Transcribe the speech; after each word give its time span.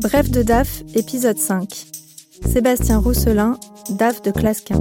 Bref 0.00 0.30
de 0.30 0.42
DAF, 0.42 0.82
épisode 0.94 1.38
5. 1.38 1.68
Sébastien 2.46 2.98
Rousselin, 2.98 3.58
DAF 3.90 4.22
de 4.22 4.30
classe 4.30 4.60
15. 4.62 4.78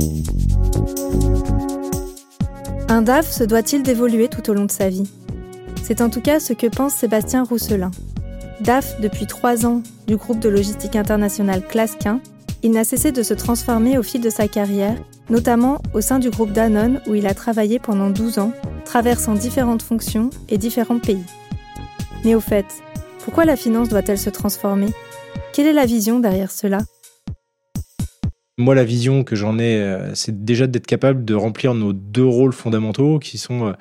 Un 2.88 3.02
DAF 3.02 3.30
se 3.30 3.44
doit-il 3.44 3.84
d'évoluer 3.84 4.30
tout 4.30 4.50
au 4.50 4.54
long 4.54 4.66
de 4.66 4.72
sa 4.72 4.90
vie? 4.90 5.10
C'est 5.84 6.02
en 6.02 6.10
tout 6.10 6.22
cas 6.22 6.40
ce 6.40 6.54
que 6.54 6.68
pense 6.68 6.94
Sébastien 6.94 7.44
Rousselin. 7.44 7.92
DAF 8.62 9.00
depuis 9.02 9.28
trois 9.28 9.66
ans 9.66 9.82
du 10.08 10.16
groupe 10.16 10.40
de 10.40 10.50
logistique 10.50 10.96
internationale 10.96 11.66
Clasquin, 11.68 12.20
il 12.64 12.72
n'a 12.72 12.84
cessé 12.84 13.12
de 13.12 13.24
se 13.24 13.34
transformer 13.34 13.98
au 13.98 14.04
fil 14.04 14.22
de 14.22 14.30
sa 14.30 14.48
carrière, 14.48 14.96
notamment 15.30 15.82
au 15.94 16.02
sein 16.02 16.20
du 16.20 16.30
groupe 16.30 16.54
Danone 16.54 17.02
où 17.08 17.16
il 17.16 17.28
a 17.28 17.34
travaillé 17.34 17.80
pendant 17.80 18.10
12 18.10 18.40
ans, 18.40 18.54
traversant 18.86 19.34
différentes 19.34 19.82
fonctions 19.82 20.30
et 20.50 20.58
différents 20.58 21.00
pays. 21.00 21.26
Mais 22.24 22.36
au 22.36 22.40
fait, 22.40 22.66
pourquoi 23.24 23.46
la 23.46 23.56
finance 23.56 23.90
doit-elle 23.90 24.18
se 24.18 24.30
transformer? 24.30 24.88
Quelle 25.54 25.68
est 25.68 25.74
la 25.74 25.86
vision 25.86 26.20
derrière 26.22 26.50
cela? 26.50 26.80
Moi, 28.58 28.74
la 28.74 28.86
vision 28.86 29.26
que 29.26 29.36
j'en 29.36 29.60
ai, 29.60 29.82
euh, 29.82 30.16
c'est 30.16 30.46
déjà 30.46 30.66
d'être 30.66 30.88
capable 30.88 31.26
de 31.26 31.34
remplir 31.34 31.74
nos 31.74 31.92
deux 31.92 32.26
rôles 32.26 32.54
fondamentaux 32.54 33.20
qui 33.20 33.38
sont 33.38 33.68
euh, 33.68 33.74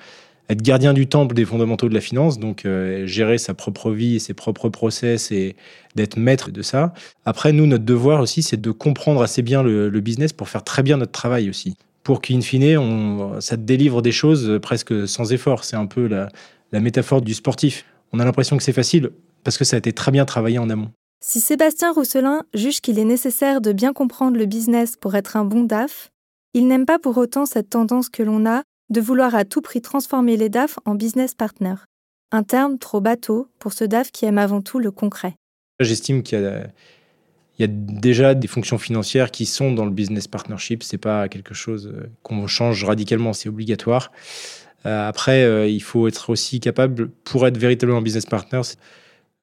être 0.49 0.63
gardien 0.63 0.95
du 0.95 1.07
temple 1.07 1.35
des 1.35 1.45
fondamentaux 1.45 1.89
de 1.89 1.95
la 1.95 2.01
finance, 2.01 2.41
donc 2.41 2.65
euh, 2.65 3.07
gérer 3.07 3.39
sa 3.39 3.55
propre 3.55 3.93
vie 3.93 4.17
et 4.17 4.19
ses 4.19 4.35
propres 4.35 4.69
process 4.69 5.31
et 5.31 5.55
d'être 5.95 6.17
maître 6.17 6.51
de 6.51 6.63
ça. 6.63 6.93
Après, 7.25 7.53
nous, 7.53 7.67
notre 7.67 7.85
devoir 7.85 8.21
aussi, 8.21 8.43
c'est 8.43 8.61
de 8.61 8.71
comprendre 8.73 9.23
assez 9.23 9.43
bien 9.43 9.63
le, 9.63 9.89
business 10.01 10.33
pour 10.33 10.49
faire 10.49 10.65
très 10.65 10.83
bien 10.83 10.97
notre 10.97 11.13
travail 11.13 11.49
aussi. 11.49 11.77
Pour 12.03 12.21
qu'in 12.21 12.41
fine, 12.41 13.41
ça 13.41 13.57
te 13.57 13.63
délivre 13.63 14.03
des 14.03 14.13
choses 14.13 14.59
presque 14.61 15.07
sans 15.07 15.33
effort. 15.33 15.63
C'est 15.63 15.77
un 15.77 15.87
peu 15.87 16.09
la 16.09 16.81
métaphore 16.81 17.23
du 17.23 17.35
sportif. 17.35 17.85
On 18.13 18.19
a 18.19 18.25
l'impression 18.25 18.57
que 18.57 18.63
c'est 18.63 18.73
facile 18.73 19.11
parce 19.45 19.57
que 19.59 19.65
ça 19.65 19.77
a 19.77 19.79
été 19.79 19.93
très 19.93 20.11
bien 20.11 20.25
travaillé 20.25 20.59
en 20.59 20.71
amont. 20.71 20.91
Si 21.23 21.39
Sébastien 21.39 21.93
Rousselin 21.93 22.45
juge 22.55 22.81
qu'il 22.81 22.99
est 22.99 23.05
nécessaire 23.05 23.61
de 23.61 23.73
bien 23.73 23.93
comprendre 23.93 24.39
le 24.39 24.47
business 24.47 24.97
pour 24.97 25.15
être 25.15 25.37
un 25.37 25.45
bon 25.45 25.65
DAF, 25.65 26.11
il 26.55 26.67
n'aime 26.67 26.87
pas 26.87 26.99
pour 26.99 27.19
autant 27.19 27.45
cette 27.45 27.69
tendance 27.69 28.09
que 28.09 28.23
l'on 28.23 28.47
a 28.47 28.63
de 28.89 29.01
vouloir 29.03 29.35
à 29.35 29.45
tout 29.45 29.61
prix 29.61 29.83
transformer 29.83 30.39
les 30.39 30.49
DAF 30.49 30.79
en 30.87 30.95
business 30.95 31.35
partner. 31.35 31.75
Un 32.33 32.43
terme 32.43 32.79
trop 32.79 33.03
bateau 33.03 33.49
pour 33.59 33.75
ce 33.75 33.85
DAF 33.85 34.11
qui 34.11 34.25
aime 34.25 34.39
avant 34.39 34.63
tout 34.63 34.79
le 34.79 34.91
concret. 34.91 35.35
J'estime 35.79 36.23
qu'il 36.23 36.41
y 37.59 37.65
a, 37.65 37.67
déjà 37.69 38.35
des 38.35 38.49
fonctions 38.49 38.79
financières 38.79 39.31
qui 39.31 39.45
sont 39.45 39.73
dans 39.73 39.85
le 39.85 39.91
business 39.91 40.27
partnership. 40.27 40.83
C'est 40.83 40.97
pas 40.97 41.29
quelque 41.29 41.53
chose 41.53 41.93
euh, 41.95 42.09
qu'on 42.23 42.47
change 42.47 42.83
radicalement, 42.83 43.35
c'est 43.35 43.51
obligatoire. 43.51 44.11
Euh, 44.87 45.07
après, 45.07 45.45
euh, 45.45 45.69
il 45.69 45.83
faut 45.83 46.09
être 46.09 46.31
aussi 46.31 46.61
capable, 46.61 47.11
pour 47.11 47.47
être 47.47 47.59
véritablement 47.59 48.01
business 48.01 48.25
partner, 48.25 48.63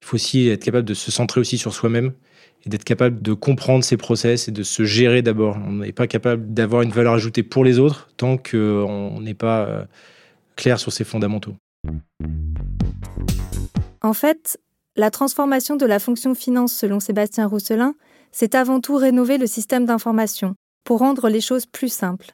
il 0.02 0.06
faut 0.06 0.16
aussi 0.16 0.48
être 0.48 0.64
capable 0.64 0.88
de 0.88 0.94
se 0.94 1.12
centrer 1.12 1.42
aussi 1.42 1.58
sur 1.58 1.74
soi-même 1.74 2.14
et 2.66 2.70
d'être 2.70 2.84
capable 2.84 3.22
de 3.22 3.34
comprendre 3.34 3.84
ses 3.84 3.98
process 3.98 4.48
et 4.48 4.52
de 4.52 4.64
se 4.64 4.84
gérer 4.84 5.22
d'abord. 5.22 5.58
On 5.68 5.74
n'est 5.74 5.92
pas 5.92 6.08
capable 6.08 6.54
d'avoir 6.54 6.82
une 6.82 6.92
valeur 6.92 7.14
ajoutée 7.14 7.44
pour 7.44 7.64
les 7.64 7.80
autres 7.80 8.10
tant 8.18 8.38
qu'on 8.38 9.20
n'est 9.22 9.34
pas 9.34 9.66
euh, 9.66 9.86
clair 10.56 10.80
sur 10.80 10.92
ses 10.92 11.04
fondamentaux. 11.04 11.56
En 14.02 14.14
fait, 14.14 14.60
la 14.96 15.12
transformation 15.12 15.76
de 15.76 15.86
la 15.86 16.00
fonction 16.00 16.36
finance 16.36 16.74
selon 16.74 17.00
Sébastien 17.00 17.48
Rousselin, 17.48 17.96
c'est 18.32 18.56
avant 18.56 18.80
tout 18.80 18.96
rénover 18.96 19.38
le 19.38 19.48
système 19.48 19.86
d'information 19.86 20.56
pour 20.84 21.00
rendre 21.00 21.30
les 21.30 21.42
choses 21.42 21.66
plus 21.66 21.92
simples. 21.92 22.32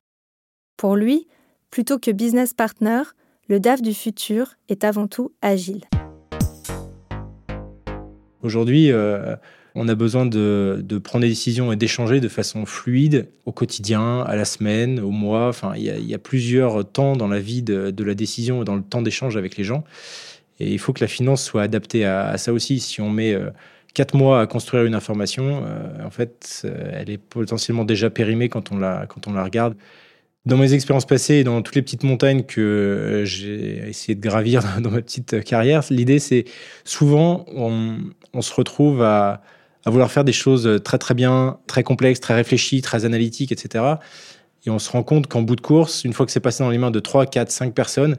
Pour 0.77 0.95
lui, 0.95 1.27
plutôt 1.71 1.99
que 1.99 2.11
business 2.11 2.53
partner, 2.53 3.01
le 3.47 3.59
DAF 3.59 3.81
du 3.81 3.93
futur 3.93 4.55
est 4.69 4.83
avant 4.83 5.07
tout 5.07 5.31
agile. 5.41 5.85
Aujourd'hui, 8.43 8.91
euh, 8.91 9.37
on 9.73 9.87
a 9.87 9.95
besoin 9.95 10.25
de, 10.25 10.83
prendre 11.01 11.23
des 11.23 11.29
décisions 11.29 11.71
et 11.71 11.77
d'échanger 11.77 12.19
de 12.19 12.27
façon 12.27 12.65
fluide 12.65 13.29
au 13.45 13.53
quotidien, 13.53 14.21
à 14.21 14.35
la 14.35 14.45
semaine, 14.45 14.99
au 14.99 15.11
mois. 15.11 15.47
Enfin, 15.47 15.73
il 15.77 15.83
y, 15.83 16.13
a 16.13 16.17
plusieurs 16.19 16.87
temps 16.87 17.15
dans 17.15 17.29
la 17.29 17.39
vie 17.39 17.63
de, 17.63 18.03
la 18.03 18.13
décision 18.13 18.61
et 18.61 18.65
dans 18.65 18.75
le 18.75 18.83
temps 18.83 19.01
d'échange 19.01 19.37
avec 19.37 19.57
les 19.57 19.63
gens. 19.63 19.85
Et 20.59 20.71
il 20.71 20.77
faut 20.77 20.91
que 20.93 20.99
la 20.99 21.07
finance 21.07 21.43
soit 21.43 21.63
adaptée 21.63 22.05
à, 22.05 22.37
ça 22.37 22.51
aussi. 22.53 22.79
Si 22.81 22.99
on 23.01 23.09
met 23.09 23.33
euh, 23.33 23.49
quatre 23.93 24.15
mois 24.15 24.41
à 24.41 24.45
construire 24.45 24.83
une 24.83 24.93
information, 24.93 25.63
euh, 25.65 26.05
en 26.05 26.11
fait, 26.11 26.67
elle 26.91 27.09
est 27.09 27.17
potentiellement 27.17 27.85
déjà 27.85 28.09
périmée 28.09 28.49
quand 28.49 28.73
on 28.73 28.77
la, 28.77 29.05
quand 29.07 29.27
on 29.27 29.33
la 29.33 29.43
regarde. 29.43 29.75
Dans 30.45 30.57
mes 30.57 30.73
expériences 30.73 31.05
passées 31.05 31.35
et 31.35 31.43
dans 31.45 31.61
toutes 31.61 31.75
les 31.75 31.81
petites 31.81 32.03
montagnes 32.03 32.43
que 32.43 32.59
euh, 32.59 33.25
j'ai 33.25 33.87
essayé 33.87 34.13
de 34.13 34.21
gravir 34.21 34.61
dans 34.81 34.91
ma 34.91 35.01
petite 35.01 35.41
carrière, 35.43 35.83
l'idée 35.89 36.19
c'est 36.19 36.43
souvent 36.83 37.45
on, 37.47 38.41
se 38.41 38.53
retrouve 38.53 39.01
à, 39.01 39.41
vouloir 39.85 40.11
faire 40.11 40.25
des 40.25 40.33
choses 40.33 40.81
très 40.83 40.97
très 40.97 41.13
bien, 41.13 41.59
très 41.67 41.83
complexes, 41.83 42.19
très 42.19 42.33
réfléchies, 42.33 42.81
très 42.81 43.05
analytiques, 43.05 43.53
etc. 43.53 43.85
Et 44.65 44.69
on 44.69 44.79
se 44.79 44.89
rend 44.91 45.03
compte 45.03 45.27
qu'en 45.27 45.41
bout 45.41 45.55
de 45.55 45.61
course, 45.61 46.03
une 46.03 46.13
fois 46.13 46.25
que 46.25 46.31
c'est 46.31 46.39
passé 46.39 46.63
dans 46.63 46.69
les 46.69 46.77
mains 46.77 46.91
de 46.91 46.99
3, 46.99 47.25
4, 47.25 47.49
5 47.51 47.73
personnes, 47.73 48.17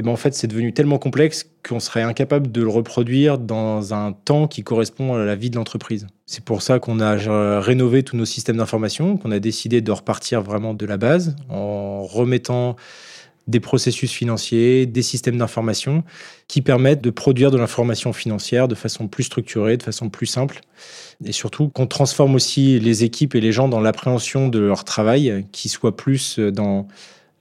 et 0.00 0.02
ben 0.02 0.12
en 0.12 0.16
fait, 0.16 0.32
c'est 0.32 0.46
devenu 0.46 0.72
tellement 0.72 0.96
complexe 0.96 1.44
qu'on 1.62 1.78
serait 1.78 2.00
incapable 2.00 2.50
de 2.50 2.62
le 2.62 2.70
reproduire 2.70 3.36
dans 3.36 3.92
un 3.92 4.12
temps 4.12 4.48
qui 4.48 4.62
correspond 4.62 5.12
à 5.12 5.26
la 5.26 5.34
vie 5.34 5.50
de 5.50 5.56
l'entreprise. 5.56 6.06
C'est 6.24 6.42
pour 6.42 6.62
ça 6.62 6.78
qu'on 6.78 7.00
a 7.00 7.18
euh, 7.18 7.60
rénové 7.60 8.02
tous 8.02 8.16
nos 8.16 8.24
systèmes 8.24 8.56
d'information, 8.56 9.18
qu'on 9.18 9.30
a 9.30 9.38
décidé 9.40 9.82
de 9.82 9.92
repartir 9.92 10.40
vraiment 10.40 10.72
de 10.72 10.86
la 10.86 10.96
base 10.96 11.36
en 11.50 12.02
remettant 12.02 12.76
des 13.46 13.60
processus 13.60 14.10
financiers, 14.10 14.86
des 14.86 15.02
systèmes 15.02 15.36
d'information 15.36 16.02
qui 16.48 16.62
permettent 16.62 17.02
de 17.02 17.10
produire 17.10 17.50
de 17.50 17.58
l'information 17.58 18.14
financière 18.14 18.68
de 18.68 18.74
façon 18.74 19.06
plus 19.06 19.24
structurée, 19.24 19.76
de 19.76 19.82
façon 19.82 20.08
plus 20.08 20.26
simple. 20.26 20.62
Et 21.26 21.32
surtout 21.32 21.68
qu'on 21.68 21.86
transforme 21.86 22.36
aussi 22.36 22.80
les 22.80 23.04
équipes 23.04 23.34
et 23.34 23.40
les 23.42 23.52
gens 23.52 23.68
dans 23.68 23.80
l'appréhension 23.80 24.48
de 24.48 24.60
leur 24.60 24.84
travail, 24.84 25.44
qui 25.52 25.68
soit 25.68 25.94
plus 25.94 26.38
dans 26.38 26.88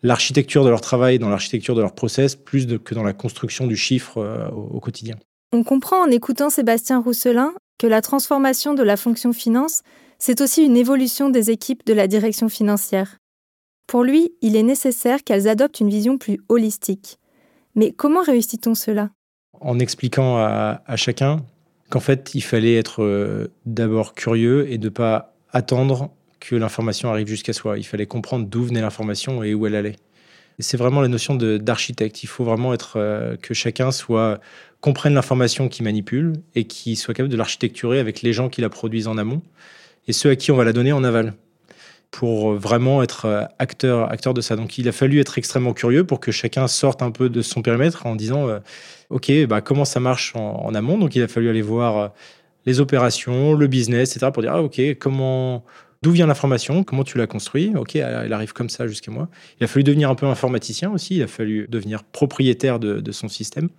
l'architecture 0.04 0.64
de 0.64 0.70
leur 0.70 0.82
travail, 0.82 1.20
dans 1.20 1.30
l'architecture 1.30 1.76
de 1.76 1.82
leur 1.82 1.94
process, 1.94 2.36
plus 2.36 2.68
que 2.84 2.96
dans 2.96 3.04
la 3.04 3.14
construction 3.14 3.68
du 3.68 3.76
chiffre 3.76 4.18
euh, 4.18 4.50
au, 4.50 4.80
quotidien. 4.80 5.16
On 5.52 5.64
comprend 5.64 6.02
en 6.02 6.12
écoutant 6.12 6.50
Sébastien 6.50 7.02
Rousselin 7.02 7.54
que 7.78 7.88
la 7.88 8.02
transformation 8.02 8.74
de 8.74 8.84
la 8.84 8.98
fonction 8.98 9.34
finance, 9.34 9.82
c'est 10.20 10.42
aussi 10.42 10.64
une 10.64 10.78
évolution 10.78 11.30
des 11.30 11.50
équipes 11.50 11.86
de 11.86 11.94
la 11.94 12.08
direction 12.08 12.50
financière. 12.50 13.18
Pour 13.88 14.04
lui, 14.04 14.34
il 14.42 14.56
est 14.56 14.64
nécessaire 14.64 15.24
qu'elles 15.24 15.48
adoptent 15.48 15.80
une 15.80 15.90
vision 15.90 16.18
plus 16.18 16.40
holistique. 16.50 17.18
Mais 17.76 17.92
comment 17.92 18.22
réussit-on 18.22 18.76
cela? 18.76 19.10
En 19.62 19.80
expliquant 19.80 20.38
à, 20.38 20.82
à 20.86 20.96
chacun 20.96 21.44
qu'en 21.90 22.00
fait, 22.00 22.32
il 22.36 22.42
fallait 22.42 22.76
être 22.76 23.04
euh, 23.04 23.48
d'abord 23.66 24.14
curieux 24.14 24.72
et 24.72 24.78
ne 24.78 24.90
pas 24.90 25.34
attendre 25.52 26.12
que 26.40 26.56
l'information 26.56 27.10
arrive 27.10 27.28
jusqu'à 27.28 27.54
soi. 27.54 27.78
Il 27.78 27.84
fallait 27.84 28.06
comprendre 28.06 28.48
d'où 28.48 28.64
venait 28.64 28.82
l'information 28.82 29.44
et 29.44 29.54
où 29.54 29.68
elle 29.68 29.76
allait. 29.76 29.96
C'est 30.60 30.78
vraiment 30.78 31.02
la 31.02 31.08
notion 31.08 31.36
d'architecte. 31.36 32.24
Il 32.24 32.28
faut 32.28 32.44
vraiment 32.44 32.74
être 32.74 32.94
euh, 32.98 33.38
que 33.38 33.54
chacun 33.54 33.92
soit 33.92 34.42
comprenne 34.82 35.14
l'information 35.14 35.70
qu'il 35.70 35.86
manipule 35.86 36.34
et 36.56 36.66
qui 36.66 36.96
soit 36.96 37.14
capable 37.14 37.32
de 37.32 37.38
l'architecturer 37.38 38.00
avec 38.00 38.22
les 38.22 38.34
gens 38.34 38.50
qui 38.50 38.62
la 38.62 38.70
produisent 38.70 39.08
en 39.08 39.18
amont 39.18 39.42
et 40.08 40.14
ceux 40.14 40.30
à 40.30 40.36
qui 40.36 40.52
on 40.52 40.56
va 40.56 40.64
la 40.66 40.74
donner 40.74 40.92
en 40.92 41.04
aval 41.04 41.34
pour 42.12 42.54
vraiment 42.54 43.04
être 43.04 43.26
euh, 43.26 43.44
acteur, 43.60 44.12
acteur 44.12 44.34
de 44.34 44.42
ça. 44.42 44.56
Donc 44.56 44.78
il 44.78 44.88
a 44.90 44.92
fallu 44.92 45.20
être 45.20 45.38
extrêmement 45.38 45.74
curieux 45.74 46.04
pour 46.04 46.20
que 46.20 46.32
chacun 46.32 46.68
sorte 46.68 47.02
un 47.02 47.12
peu 47.12 47.30
de 47.30 47.42
son 47.42 47.62
périmètre 47.62 48.06
en 48.06 48.16
disant 48.16 48.50
euh, 48.50 48.60
OK, 49.10 49.32
bah, 49.48 49.62
comment 49.62 49.86
ça 49.86 50.00
marche 50.00 50.36
en, 50.36 50.66
en, 50.66 50.76
amont? 50.76 50.98
Donc 50.98 51.16
il 51.16 51.22
a 51.22 51.28
fallu 51.28 51.50
aller 51.50 51.62
voir 51.62 52.12
les 52.66 52.80
opérations, 52.80 53.54
le 53.54 53.68
business, 53.68 54.16
etc. 54.16 54.32
pour 54.34 54.44
dire 54.44 54.54
ah, 54.54 54.62
OK, 54.62 54.82
comment 55.00 55.64
D'où 56.02 56.12
vient 56.12 56.28
l'information? 56.28 56.84
Comment 56.84 57.04
tu 57.04 57.18
l'as 57.18 57.28
construit? 57.28 57.74
Ok, 57.76 57.98
elle 57.98 58.32
arrive 58.32 58.54
comme 58.54 58.70
ça 58.70 58.88
jusqu'à 58.88 59.12
moi. 59.12 59.28
Il 59.60 59.66
a 59.66 59.68
fallu 59.68 59.84
devenir 59.84 60.10
un 60.10 60.16
peu 60.16 60.26
informaticien 60.28 60.92
aussi. 60.92 61.18
Il 61.18 61.24
a 61.24 61.28
fallu 61.28 61.68
devenir 61.68 62.06
propriétaire 62.06 62.80
de, 62.80 63.12
son 63.12 63.28
système. 63.28 63.70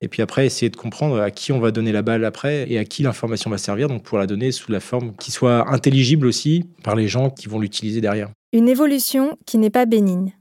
Et 0.00 0.06
puis 0.06 0.22
après, 0.22 0.46
essayer 0.46 0.70
de 0.70 0.76
comprendre 0.76 1.20
à 1.20 1.32
qui 1.32 1.50
on 1.50 1.58
va 1.58 1.72
donner 1.72 1.90
la 1.90 2.02
balle 2.02 2.24
après 2.24 2.70
et 2.70 2.78
à 2.78 2.84
qui 2.84 3.02
l'information 3.02 3.50
va 3.50 3.58
servir, 3.58 3.88
donc 3.88 4.04
pour 4.04 4.18
la 4.18 4.26
donner 4.26 4.52
sous 4.52 4.70
la 4.70 4.78
forme 4.78 5.16
qui 5.16 5.32
soit 5.32 5.68
intelligible 5.68 6.26
aussi 6.26 6.64
par 6.84 6.94
les 6.94 7.08
gens 7.08 7.30
qui 7.30 7.48
vont 7.48 7.58
l'utiliser 7.58 8.00
derrière. 8.00 8.28
Une 8.52 8.68
évolution 8.68 9.36
qui 9.46 9.58
n'est 9.58 9.70
pas 9.70 9.86
bénigne. 9.86 10.32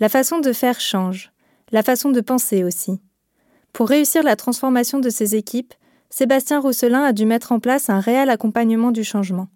La 0.00 0.08
façon 0.08 0.40
de 0.40 0.52
faire 0.52 0.80
change, 0.80 1.30
la 1.70 1.82
façon 1.82 2.10
de 2.10 2.20
penser 2.20 2.64
aussi. 2.64 3.00
Pour 3.72 3.88
réussir 3.88 4.24
la 4.24 4.34
transformation 4.34 4.98
de 4.98 5.10
ses 5.10 5.36
équipes, 5.36 5.74
Sébastien 6.08 6.58
Rousselin 6.58 7.04
a 7.04 7.12
dû 7.12 7.26
mettre 7.26 7.52
en 7.52 7.60
place 7.60 7.90
un 7.90 8.00
réel 8.00 8.30
accompagnement 8.30 8.90
du 8.90 9.04
changement 9.04 9.48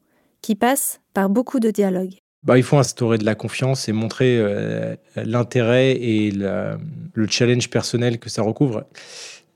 qui 0.45 0.57
passe 0.57 1.01
par 1.15 1.31
beaucoup 1.31 1.59
de 1.59 1.71
dialogues. 1.71 2.17
Bah, 2.43 2.59
il 2.59 2.63
faut 2.63 2.77
instaurer 2.77 3.17
de 3.17 3.25
la 3.25 3.35
confiance 3.35 3.89
et 3.89 3.93
montrer 3.93 4.37
euh, 4.39 4.95
l'intérêt 5.17 5.93
et 5.93 6.31
le 6.31 7.27
challenge 7.31 7.71
personnel 7.71 8.19
que 8.19 8.29
ça 8.29 8.43
recouvre. 8.43 8.85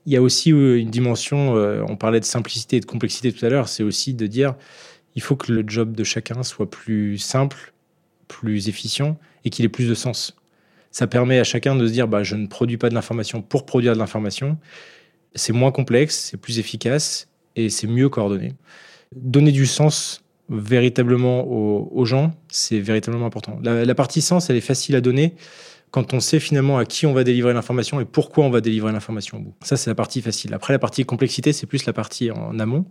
Il 0.07 0.13
y 0.13 0.17
a 0.17 0.21
aussi 0.23 0.51
euh, 0.51 0.79
une 0.79 0.89
dimension, 0.89 1.55
euh, 1.55 1.83
on 1.87 1.95
parlait 1.95 2.19
de 2.19 2.25
simplicité 2.25 2.77
et 2.77 2.79
de 2.79 2.87
complexité 2.87 3.31
tout 3.31 3.45
à 3.45 3.49
l'heure, 3.49 3.67
c'est 3.67 3.83
aussi 3.83 4.15
de 4.15 4.25
dire 4.25 4.55
il 5.13 5.21
faut 5.21 5.35
que 5.35 5.51
le 5.51 5.63
job 5.67 5.95
de 5.95 6.03
chacun 6.03 6.41
soit 6.41 6.71
plus 6.71 7.19
simple, 7.19 7.71
plus 8.27 8.67
efficient 8.67 9.19
et 9.45 9.51
qu'il 9.51 9.65
ait 9.65 9.69
plus 9.69 9.87
de 9.87 9.93
sens. 9.93 10.35
Ça 10.89 11.05
permet 11.05 11.37
à 11.37 11.43
chacun 11.43 11.75
de 11.75 11.85
se 11.85 11.91
dire 11.91 12.07
bah, 12.07 12.23
je 12.23 12.35
ne 12.35 12.47
produis 12.47 12.77
pas 12.77 12.89
de 12.89 12.95
l'information 12.95 13.43
pour 13.43 13.67
produire 13.67 13.93
de 13.93 13.99
l'information. 13.99 14.57
C'est 15.35 15.53
moins 15.53 15.71
complexe, 15.71 16.29
c'est 16.31 16.37
plus 16.37 16.57
efficace 16.57 17.27
et 17.55 17.69
c'est 17.69 17.85
mieux 17.85 18.09
coordonné. 18.09 18.53
Donner 19.15 19.51
du 19.51 19.67
sens 19.67 20.23
véritablement 20.49 21.45
aux, 21.47 22.05
gens, 22.05 22.33
c'est 22.49 22.79
véritablement 22.79 23.25
important. 23.25 23.59
La, 23.61 23.95
partie 23.95 24.21
sens, 24.21 24.49
elle 24.49 24.55
est 24.55 24.61
facile 24.61 24.95
à 24.95 25.01
donner 25.01 25.35
quand 25.91 26.13
on 26.13 26.19
sait 26.19 26.39
finalement 26.39 26.77
à 26.77 26.85
qui 26.85 27.05
on 27.05 27.13
va 27.13 27.23
délivrer 27.23 27.53
l'information 27.53 27.99
et 27.99 28.05
pourquoi 28.05 28.45
on 28.45 28.49
va 28.49 28.61
délivrer 28.61 28.91
l'information 28.91 29.37
au 29.37 29.41
bout. 29.41 29.53
Ça, 29.61 29.77
c'est 29.77 29.89
la 29.89 29.95
partie 29.95 30.21
facile. 30.21 30.53
Après, 30.53 30.73
la 30.73 30.79
partie 30.79 31.05
complexité, 31.05 31.53
c'est 31.53 31.65
plus 31.65 31.85
la 31.85 31.93
partie 31.93 32.31
en 32.31 32.59
amont, 32.59 32.85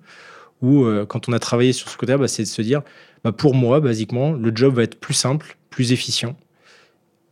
où 0.62 0.84
euh, 0.84 1.06
quand 1.06 1.28
on 1.28 1.32
a 1.32 1.38
travaillé 1.38 1.72
sur 1.72 1.88
ce 1.88 1.96
côté-là, 1.96 2.18
bah, 2.18 2.28
c'est 2.28 2.42
de 2.42 2.48
se 2.48 2.62
dire, 2.62 2.82
bah, 3.24 3.32
pour 3.32 3.54
moi, 3.54 3.80
basiquement, 3.80 4.32
le 4.32 4.52
job 4.54 4.74
va 4.74 4.82
être 4.82 4.98
plus 4.98 5.14
simple, 5.14 5.56
plus 5.70 5.92
efficient, 5.92 6.36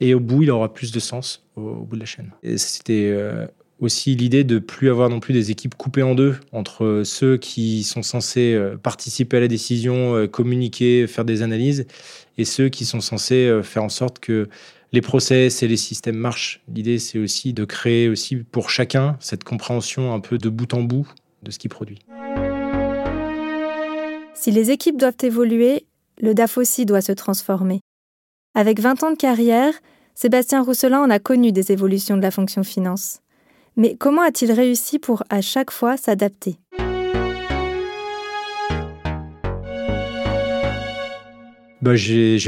et 0.00 0.14
au 0.14 0.20
bout, 0.20 0.42
il 0.42 0.50
aura 0.50 0.72
plus 0.72 0.92
de 0.92 1.00
sens 1.00 1.46
au, 1.56 1.84
bout 1.84 1.96
de 1.96 2.00
la 2.00 2.06
chaîne. 2.06 2.32
C'était 2.56 3.10
euh, 3.12 3.46
aussi 3.80 4.14
l'idée 4.14 4.44
de 4.44 4.58
plus 4.58 4.88
avoir 4.90 5.10
non 5.10 5.20
plus 5.20 5.34
des 5.34 5.50
équipes 5.50 5.74
coupées 5.74 6.02
en 6.02 6.14
deux 6.14 6.36
entre 6.52 7.02
ceux 7.04 7.36
qui 7.36 7.82
sont 7.82 8.02
censés 8.02 8.54
euh, 8.54 8.76
participer 8.76 9.36
à 9.36 9.40
la 9.40 9.48
décision, 9.48 10.26
communiquer, 10.28 11.06
faire 11.06 11.24
des 11.24 11.42
analyses, 11.42 11.86
et 12.38 12.44
ceux 12.44 12.68
qui 12.68 12.84
sont 12.84 13.00
censés 13.00 13.60
faire 13.62 13.82
en 13.82 13.88
sorte 13.88 14.18
que 14.18 14.48
les 14.92 15.00
process 15.00 15.62
et 15.62 15.68
les 15.68 15.76
systèmes 15.76 16.16
marchent. 16.16 16.62
L'idée, 16.72 16.98
c'est 16.98 17.18
aussi 17.18 17.52
de 17.52 17.64
créer 17.64 18.08
aussi 18.08 18.36
pour 18.36 18.70
chacun 18.70 19.16
cette 19.20 19.44
compréhension 19.44 20.14
un 20.14 20.20
peu 20.20 20.38
de 20.38 20.48
bout 20.48 20.72
en 20.74 20.82
bout 20.82 21.06
de 21.42 21.50
ce 21.50 21.58
qu'il 21.58 21.70
produit. 21.70 21.98
Si 24.34 24.50
les 24.50 24.70
équipes 24.70 24.98
doivent 24.98 25.14
évoluer, 25.22 25.86
le 26.20 26.34
DAF 26.34 26.58
aussi 26.58 26.86
doit 26.86 27.00
se 27.00 27.12
transformer. 27.12 27.80
Avec 28.54 28.80
20 28.80 29.02
ans 29.02 29.10
de 29.10 29.16
carrière, 29.16 29.74
Sébastien 30.14 30.62
Rousselin 30.62 31.02
en 31.02 31.10
a 31.10 31.18
connu 31.18 31.52
des 31.52 31.72
évolutions 31.72 32.16
de 32.16 32.22
la 32.22 32.30
fonction 32.30 32.62
finance. 32.62 33.20
Mais 33.78 33.94
comment 33.94 34.22
a-t-il 34.22 34.52
réussi 34.52 34.98
pour 34.98 35.22
à 35.28 35.42
chaque 35.42 35.70
fois 35.70 35.98
s'adapter? 35.98 36.56
Bah, 41.82 41.94
j'ai, 41.94 42.38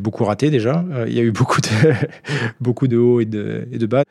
beaucoup 0.00 0.24
raté 0.24 0.50
déjà. 0.50 0.84
Euh, 0.92 1.06
il 1.08 1.14
y 1.14 1.18
a 1.18 1.22
eu 1.22 1.32
beaucoup 1.32 1.62
de, 1.62 2.96
hauts 2.98 3.20
et 3.20 3.24
de, 3.24 3.86
bas. 3.86 4.04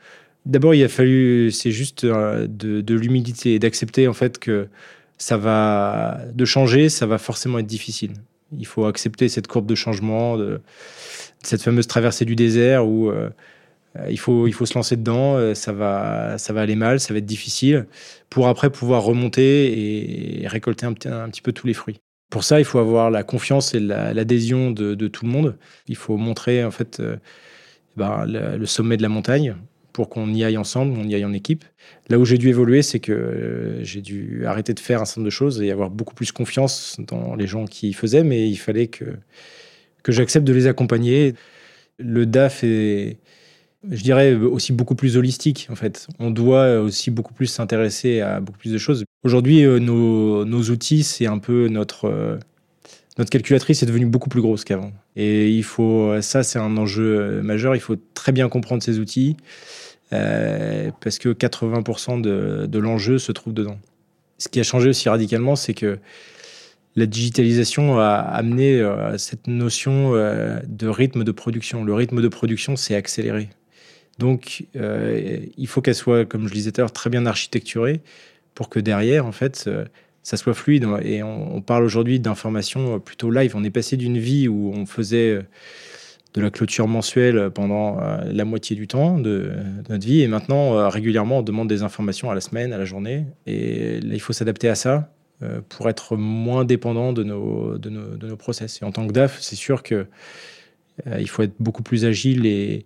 D'abord, 0.47 0.73
il 0.73 0.83
a 0.83 0.87
fallu, 0.87 1.51
c'est 1.51 1.71
juste 1.71 2.03
euh, 2.03 2.47
de, 2.49 2.95
l'humilité 2.95 3.53
et 3.53 3.59
d'accepter 3.59 4.07
en 4.07 4.13
fait 4.13 4.39
que 4.39 4.67
ça 5.19 5.37
va 5.37 6.19
de 6.33 6.45
changer, 6.45 6.89
ça 6.89 7.05
va 7.05 7.19
forcément 7.19 7.59
être 7.59 7.67
difficile. 7.67 8.13
Il 8.57 8.65
faut 8.65 8.85
accepter 8.85 9.29
cette 9.29 9.45
courbe 9.47 9.67
de 9.67 9.75
changement, 9.75 10.37
cette 11.43 11.61
fameuse 11.61 11.87
traversée 11.87 12.25
du 12.25 12.35
désert 12.35 12.87
où 12.87 13.09
euh, 13.09 13.29
il, 14.09 14.19
faut, 14.19 14.47
il 14.47 14.53
faut 14.53 14.65
se 14.65 14.75
lancer 14.75 14.97
dedans, 14.97 15.53
ça 15.55 15.71
va, 15.71 16.37
ça 16.37 16.53
va 16.53 16.61
aller 16.61 16.75
mal, 16.75 16.99
ça 16.99 17.13
va 17.13 17.19
être 17.19 17.25
difficile, 17.25 17.85
pour 18.29 18.47
après 18.47 18.69
pouvoir 18.69 19.03
remonter 19.03 20.41
et 20.41 20.47
récolter 20.47 20.85
un, 20.85 20.91
un 20.91 21.29
petit 21.29 21.41
peu 21.41 21.51
tous 21.51 21.67
les 21.67 21.73
fruits. 21.73 21.99
Pour 22.29 22.43
ça, 22.43 22.59
il 22.59 22.65
faut 22.65 22.79
avoir 22.79 23.11
la 23.11 23.23
confiance 23.23 23.73
et 23.73 23.79
l'adhésion 23.79 24.71
de, 24.71 25.07
tout 25.07 25.25
le 25.25 25.31
monde. 25.31 25.57
Il 25.87 25.95
faut 25.95 26.17
montrer 26.17 26.63
en 26.63 26.71
fait 26.71 26.99
euh, 26.99 27.17
ben, 27.95 28.25
le, 28.25 28.65
sommet 28.65 28.97
de 28.97 29.01
la 29.01 29.09
montagne 29.09 29.55
pour 29.93 30.09
qu'on 30.09 30.33
y 30.33 30.43
aille 30.43 30.57
ensemble, 30.57 30.97
on 30.97 31.07
y 31.07 31.15
aille 31.15 31.23
en 31.23 31.31
équipe. 31.31 31.63
Là 32.09 32.19
où 32.19 32.25
j'ai 32.25 32.37
dû 32.37 32.49
évoluer, 32.49 32.81
c'est 32.81 32.99
que 32.99 33.13
euh, 33.13 33.83
j'ai 33.83 34.01
dû 34.01 34.45
arrêter 34.45 34.73
de 34.73 34.79
faire 34.79 35.01
un 35.01 35.05
certain 35.05 35.21
nombre 35.21 35.27
de 35.27 35.33
choses 35.33 35.61
et 35.61 35.71
avoir 35.71 35.89
beaucoup 35.89 36.15
plus 36.15 36.33
confiance 36.33 36.97
dans 36.99 37.35
les 37.35 37.47
gens 37.47 37.65
qui 37.65 37.93
faisaient, 37.93 38.23
mais 38.23 38.49
il 38.49 38.57
fallait 38.57 38.87
que, 38.87 39.05
que 40.03 40.11
j'accepte 40.11 40.45
de 40.45 40.51
les 40.51 40.67
accompagner. 40.67 41.35
Le 41.99 42.25
DAF 42.25 42.65
est, 42.65 43.19
je 43.91 44.03
dirais, 44.03 44.33
aussi 44.33 44.73
beaucoup 44.73 44.95
plus 44.95 45.17
holistique, 45.17 45.67
en 45.71 45.75
fait. 45.75 46.07
On 46.19 46.31
doit 46.31 46.79
aussi 46.79 47.11
beaucoup 47.11 47.33
plus 47.33 47.47
s'intéresser 47.47 48.21
à 48.21 48.39
beaucoup 48.39 48.57
plus 48.57 48.71
de 48.71 48.77
choses. 48.77 49.05
Aujourd'hui, 49.23 49.65
euh, 49.65 49.79
nos, 49.79 50.61
outils, 50.69 51.03
c'est 51.03 51.25
un 51.25 51.39
peu 51.39 51.67
notre, 51.67 52.05
euh, 52.05 52.37
notre 53.17 53.29
calculatrice 53.29 53.83
est 53.83 53.85
devenue 53.85 54.05
beaucoup 54.05 54.29
plus 54.29 54.41
grosse 54.41 54.63
qu'avant. 54.63 54.91
Et 55.15 55.49
il 55.49 55.63
faut, 55.63 56.21
ça, 56.21 56.43
c'est 56.43 56.59
un 56.59 56.77
enjeu 56.77 57.41
majeur. 57.41 57.75
Il 57.75 57.81
faut 57.81 57.95
très 58.13 58.31
bien 58.31 58.49
comprendre 58.49 58.83
ces 58.83 58.99
outils 58.99 59.37
euh, 60.13 60.91
parce 61.01 61.17
que 61.17 61.29
80% 61.29 62.21
de, 62.21 62.79
l'enjeu 62.79 63.17
se 63.17 63.31
trouve 63.31 63.53
dedans. 63.53 63.79
Ce 64.37 64.49
qui 64.49 64.59
a 64.59 64.63
changé 64.63 64.89
aussi 64.89 65.07
radicalement, 65.07 65.55
c'est 65.55 65.73
que 65.73 65.97
la 66.97 67.05
digitalisation 67.05 67.99
a 67.99 68.15
amené 68.15 68.85
cette 69.17 69.47
notion 69.47 70.11
de 70.13 70.87
rythme 70.87 71.23
de 71.23 71.31
production. 71.31 71.83
Le 71.83 71.93
rythme 71.93 72.21
de 72.21 72.27
production 72.27 72.75
s'est 72.75 72.95
accéléré. 72.95 73.49
Donc, 74.17 74.65
euh, 74.75 75.39
il 75.57 75.67
faut 75.67 75.81
qu'elle 75.81 75.95
soit, 75.95 76.25
comme 76.25 76.47
je 76.47 76.53
disais 76.53 76.71
tout 76.71 76.81
à 76.81 76.83
l'heure, 76.83 76.91
très 76.91 77.09
bien 77.09 77.25
architecturée 77.25 78.01
pour 78.53 78.69
que 78.69 78.79
derrière, 78.79 79.25
en 79.25 79.33
fait, 79.33 79.65
euh, 79.67 79.85
ça 80.23 80.37
soit 80.37 80.53
fluide. 80.53 80.87
Et 81.03 81.21
on, 81.23 81.61
parle 81.61 81.83
aujourd'hui 81.83 82.19
d'informations 82.19 82.99
plutôt 82.99 83.29
live. 83.29 83.55
On 83.55 83.63
est 83.63 83.71
passé 83.71 83.97
d'une 83.97 84.17
vie 84.17 84.47
où 84.47 84.71
on 84.73 84.85
faisait 84.85 85.31
euh, 85.31 85.41
de 86.33 86.41
la 86.41 86.49
clôture 86.49 86.87
mensuelle 86.87 87.49
pendant 87.49 87.97
la 88.25 88.43
moitié 88.43 88.75
du 88.75 88.87
temps 88.87 89.19
de, 89.19 89.53
notre 89.89 90.05
vie. 90.05 90.21
Et 90.21 90.27
maintenant, 90.27 90.89
régulièrement, 90.89 91.39
on 91.39 91.41
demande 91.43 91.69
des 91.69 91.81
informations 91.81 92.29
à 92.29 92.35
la 92.35 92.41
semaine, 92.41 92.73
à 92.73 92.77
la 92.77 92.83
journée. 92.83 93.25
Et 93.47 94.01
là, 94.01 94.13
il 94.13 94.19
faut 94.19 94.33
s'adapter 94.33 94.67
à 94.67 94.75
ça 94.75 95.13
pour 95.69 95.87
être 95.87 96.17
moins 96.17 96.65
dépendant 96.65 97.13
de 97.13 97.23
nos, 97.23 97.77
de 97.77 97.89
nos, 97.89 98.17
de 98.17 98.27
nos 98.27 98.35
process. 98.35 98.81
Et 98.81 98.85
en 98.85 98.91
tant 98.91 99.07
que 99.07 99.13
DAF, 99.13 99.39
c'est 99.39 99.55
sûr 99.55 99.81
qu'il 99.81 100.07
il 101.17 101.29
faut 101.29 101.43
être 101.43 101.55
beaucoup 101.57 101.83
plus 101.83 102.03
agile 102.03 102.45
et, 102.45 102.85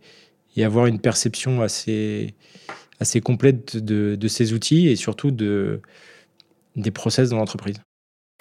et 0.59 0.65
avoir 0.65 0.87
une 0.87 0.99
perception 0.99 1.61
assez, 1.61 2.33
assez 2.99 3.21
complète 3.21 3.77
de, 3.77 4.27
ces 4.27 4.51
outils 4.51 4.89
et 4.89 4.97
surtout 4.97 5.31
de, 5.31 5.79
des 6.75 6.91
process 6.91 7.29
dans 7.29 7.37
l'entreprise. 7.37 7.77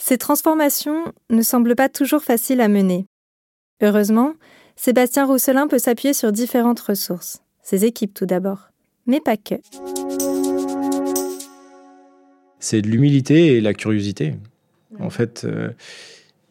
Ces 0.00 0.19
transformations 0.19 1.12
ne 1.31 1.43
semblent 1.43 1.76
pas 1.76 1.88
toujours 1.88 2.23
faciles 2.23 2.61
à 2.61 2.67
mener. 2.67 3.06
Heureusement, 3.81 4.35
Sébastien 4.75 5.26
Rousselin 5.26 5.69
peut 5.69 5.79
s'appuyer 5.79 6.12
sur 6.12 6.32
différentes 6.32 6.81
ressources. 6.81 7.41
Ses 7.62 7.85
équipes 7.85 8.15
tout 8.15 8.26
d'abord, 8.26 8.71
mais 9.06 9.21
pas 9.21 9.37
que. 9.37 9.55
C'est 12.59 12.82
de 12.82 12.88
l'humilité 12.88 13.56
et 13.56 13.61
la 13.61 13.75
curiosité. 13.75 14.35
En 14.99 15.11
fait, 15.11 15.44
euh, 15.44 15.71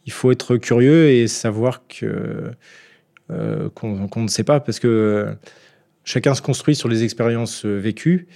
il 0.06 0.14
faut 0.14 0.32
être 0.32 0.56
curieux 0.56 1.10
et 1.10 1.28
savoir 1.28 1.86
que 1.88 2.52
euh, 3.30 3.70
qu'on 3.70 4.22
ne 4.22 4.28
sait 4.30 4.46
pas, 4.46 4.62
parce 4.62 4.80
que 4.80 4.88
euh, 4.88 5.34
chacun 6.06 6.34
se 6.34 6.42
construit 6.42 6.76
sur 6.76 6.88
les 6.88 7.04
expériences 7.04 7.66
euh, 7.66 7.78
vécues. 7.78 8.28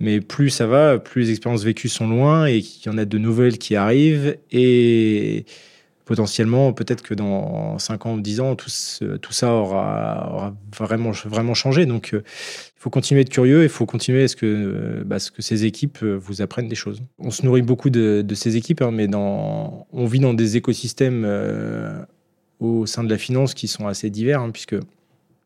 Mais 0.00 0.20
plus 0.20 0.50
ça 0.50 0.66
va, 0.66 0.98
plus 0.98 1.22
les 1.22 1.30
expériences 1.30 1.62
vécues 1.62 1.88
sont 1.88 2.08
loin 2.08 2.46
et 2.46 2.60
qu'il 2.60 2.90
y 2.90 2.94
en 2.94 2.98
a 2.98 3.04
de 3.04 3.18
nouvelles 3.18 3.56
qui 3.56 3.76
arrivent. 3.76 4.36
Et 4.50 5.46
potentiellement, 6.04 6.72
peut-être 6.72 7.02
que 7.02 7.14
dans 7.14 7.78
5 7.78 8.06
ans 8.06 8.14
ou 8.14 8.20
10 8.20 8.40
ans, 8.40 8.56
tout, 8.56 8.68
ça 8.68 9.52
aura, 9.52 10.54
vraiment, 10.76 11.12
changé. 11.54 11.86
Donc, 11.86 12.10
il 12.12 12.22
faut 12.76 12.90
continuer 12.90 13.20
à 13.20 13.22
être 13.22 13.30
curieux, 13.30 13.62
il 13.62 13.68
faut 13.68 13.86
continuer 13.86 14.24
à 14.24 14.28
ce 14.28 14.36
que, 14.36 15.02
bah, 15.06 15.16
ces 15.18 15.64
équipes 15.64 16.04
vous 16.04 16.42
apprennent 16.42 16.68
des 16.68 16.74
choses. 16.74 17.00
On 17.18 17.30
se 17.30 17.46
nourrit 17.46 17.62
beaucoup 17.62 17.88
de, 17.88 18.24
ces 18.34 18.56
équipes, 18.56 18.82
hein, 18.82 18.90
mais 18.92 19.08
on 19.14 20.06
vit 20.06 20.20
dans 20.20 20.34
des 20.34 20.56
écosystèmes 20.58 21.24
au 22.60 22.86
sein 22.86 23.04
de 23.04 23.10
la 23.10 23.18
finance 23.18 23.54
qui 23.54 23.68
sont 23.68 23.86
assez 23.86 24.10
divers, 24.10 24.40
hein, 24.40 24.50
puisque 24.50 24.76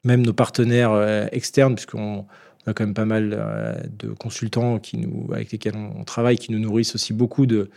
même 0.05 0.25
nos 0.25 0.33
partenaires 0.33 0.93
euh, 0.93 1.27
externes, 1.33 1.75
puisqu'on 1.75 2.27
a 2.67 2.73
quand 2.73 2.85
même 2.85 2.95
pas 2.95 3.05
mal 3.05 3.37
euh, 3.37 3.75
de 3.99 4.09
consultants 4.09 4.79
qui 4.79 4.99
nous, 4.99 5.29
avec 5.33 5.53
lesquels 5.53 5.77
on, 5.77 6.05
travaille, 6.05 6.39
qui 6.39 6.53
nous 6.53 6.59
nourrissent 6.59 6.95
aussi 6.95 7.13
beaucoup 7.13 7.47
de, 7.47 7.71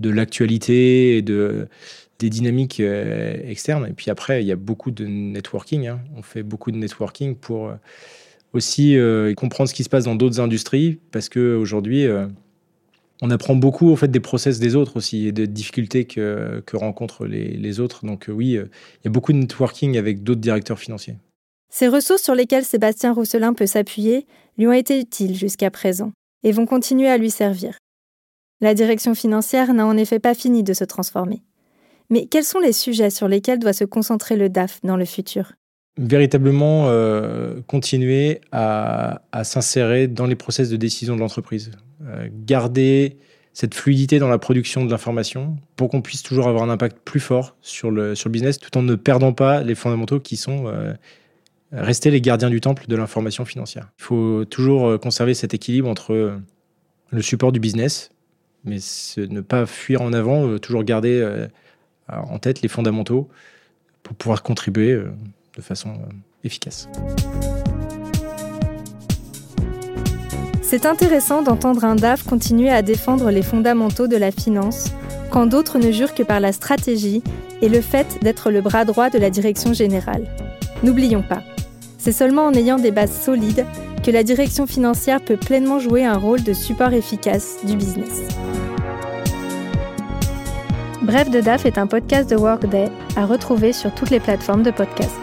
de 0.00 0.10
l'actualité 0.10 1.16
et 1.16 1.22
de, 1.22 1.68
des 2.18 2.30
dynamiques 2.30 2.80
euh, 2.80 3.36
externes. 3.44 3.86
Et 3.86 3.92
puis 3.92 4.10
après, 4.10 4.42
il 4.42 4.46
y 4.46 4.52
a 4.52 4.56
beaucoup 4.56 4.90
de 4.90 5.06
networking. 5.06 5.86
Hein. 5.86 6.00
On 6.16 6.22
fait 6.22 6.42
beaucoup 6.42 6.70
de 6.70 6.76
networking 6.76 7.34
pour 7.34 7.72
aussi 8.54 8.96
comprendre 9.36 9.68
ce 9.68 9.74
qui 9.74 9.84
se 9.84 9.90
passe 9.90 10.04
dans 10.04 10.14
d'autres 10.14 10.40
industries, 10.40 10.98
parce 11.12 11.28
qu'aujourd'hui, 11.28 12.06
on 13.20 13.30
apprend 13.30 13.56
beaucoup 13.56 13.92
en 13.92 13.96
fait 13.96 14.08
des 14.08 14.20
process 14.20 14.58
des 14.58 14.76
autres 14.76 14.96
aussi 14.96 15.26
et 15.26 15.32
des 15.32 15.46
difficultés 15.46 16.04
que, 16.04 16.62
rencontrent 16.74 17.26
les, 17.26 17.80
autres. 17.80 18.04
Donc 18.04 18.28
euh, 18.28 18.32
oui, 18.32 18.56
euh, 18.56 18.66
il 19.00 19.06
y 19.06 19.08
a 19.08 19.10
beaucoup 19.10 19.32
de 19.32 19.38
networking 19.38 19.96
avec 19.98 20.22
d'autres 20.22 20.40
directeurs 20.40 20.78
financiers. 20.78 21.16
Ces 21.70 21.88
ressources 21.88 22.22
sur 22.22 22.34
lesquelles 22.34 22.64
Sébastien 22.64 23.12
Rousselin 23.12 23.52
peut 23.52 23.66
s'appuyer 23.66 24.26
lui 24.56 24.66
ont 24.66 24.72
été 24.72 24.98
utiles 24.98 25.34
jusqu'à 25.34 25.70
présent 25.70 26.12
et 26.42 26.52
vont 26.52 26.66
continuer 26.66 27.08
à 27.08 27.18
lui 27.18 27.30
servir. 27.30 27.78
La 28.60 28.74
direction 28.74 29.14
financière 29.14 29.72
n'a 29.74 29.86
en 29.86 29.96
effet 29.96 30.18
pas 30.18 30.34
fini 30.34 30.62
de 30.62 30.72
se 30.72 30.84
transformer. 30.84 31.42
Mais 32.10 32.26
quels 32.26 32.44
sont 32.44 32.58
les 32.58 32.72
sujets 32.72 33.10
sur 33.10 33.28
lesquels 33.28 33.58
doit 33.58 33.72
se 33.72 33.84
concentrer 33.84 34.36
le 34.36 34.48
DAF 34.48 34.80
dans 34.82 34.96
le 34.96 35.04
futur? 35.04 35.52
Véritablement 35.98 36.86
euh, 36.88 37.60
continuer 37.66 38.40
à, 38.52 39.20
s'insérer 39.42 40.06
dans 40.06 40.26
les 40.26 40.36
process 40.36 40.70
de 40.70 40.76
décision 40.76 41.16
de 41.16 41.20
l'entreprise. 41.20 41.72
Euh, 42.06 42.28
garder 42.32 43.16
cette 43.52 43.74
fluidité 43.74 44.20
dans 44.20 44.28
la 44.28 44.38
production 44.38 44.84
de 44.84 44.90
l'information 44.92 45.56
pour 45.74 45.88
qu'on 45.88 46.00
puisse 46.00 46.22
toujours 46.22 46.46
avoir 46.46 46.62
un 46.62 46.70
impact 46.70 46.98
plus 47.04 47.18
fort 47.18 47.56
sur 47.60 47.90
le, 47.90 48.14
sur 48.14 48.30
business 48.30 48.58
tout 48.58 48.78
en 48.78 48.82
ne 48.82 48.94
perdant 48.94 49.32
pas 49.32 49.64
les 49.64 49.74
fondamentaux 49.74 50.20
qui 50.20 50.36
sont 50.36 50.68
euh, 50.68 50.94
rester 51.72 52.12
les 52.12 52.20
gardiens 52.20 52.50
du 52.50 52.60
temple 52.60 52.84
de 52.86 52.94
l'information 52.94 53.44
financière. 53.44 53.90
Il 53.98 54.04
faut 54.04 54.44
toujours 54.44 54.86
euh, 54.86 54.98
conserver 54.98 55.34
cet 55.34 55.54
équilibre 55.54 55.88
entre 55.88 56.38
le 57.10 57.22
support 57.22 57.50
du 57.50 57.58
business 57.58 58.12
mais 58.64 58.78
ne 59.16 59.40
pas 59.40 59.66
fuir 59.66 60.02
en 60.02 60.12
avant, 60.12 60.58
toujours 60.58 60.84
garder 60.84 61.46
en 62.08 62.38
tête 62.38 62.60
les 62.60 62.68
fondamentaux 62.68 63.28
pour 64.02 64.16
pouvoir 64.16 64.42
contribuer 64.42 65.00
façon 65.62 65.94
efficace. 66.44 66.88
C'est 70.62 70.84
intéressant 70.84 71.42
d'entendre 71.42 71.84
un 71.84 71.96
DAF 71.96 72.24
continuer 72.24 72.70
à 72.70 72.82
défendre 72.82 73.30
les 73.30 73.42
fondamentaux 73.42 74.06
de 74.06 74.16
la 74.16 74.30
finance 74.30 74.92
quand 75.30 75.46
d'autres 75.46 75.78
ne 75.78 75.90
jurent 75.90 76.14
que 76.14 76.22
par 76.22 76.40
la 76.40 76.52
stratégie 76.52 77.22
et 77.62 77.68
le 77.68 77.80
fait 77.80 78.18
d'être 78.22 78.50
le 78.50 78.60
bras 78.60 78.84
droit 78.84 79.10
de 79.10 79.18
la 79.18 79.30
direction 79.30 79.72
générale. 79.72 80.26
N'oublions 80.82 81.22
pas, 81.22 81.42
c'est 81.96 82.12
seulement 82.12 82.44
en 82.44 82.52
ayant 82.52 82.78
des 82.78 82.90
bases 82.90 83.18
solides 83.18 83.64
que 84.04 84.10
la 84.10 84.22
direction 84.22 84.66
financière 84.66 85.20
peut 85.22 85.36
pleinement 85.36 85.78
jouer 85.78 86.04
un 86.04 86.16
rôle 86.16 86.42
de 86.42 86.52
support 86.52 86.92
efficace 86.92 87.56
du 87.64 87.74
business. 87.74 88.22
Bref 91.08 91.30
de 91.30 91.40
DAF 91.40 91.64
est 91.64 91.78
un 91.78 91.86
podcast 91.86 92.28
de 92.28 92.36
Workday 92.36 92.90
à 93.16 93.24
retrouver 93.24 93.72
sur 93.72 93.94
toutes 93.94 94.10
les 94.10 94.20
plateformes 94.20 94.62
de 94.62 94.70
podcast. 94.70 95.18